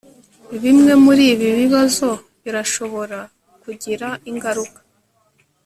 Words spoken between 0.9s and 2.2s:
muribi bibazo